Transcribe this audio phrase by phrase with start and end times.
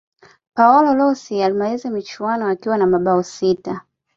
[0.53, 3.81] paolo rossi alimaliza michuano akiwa na mabao sita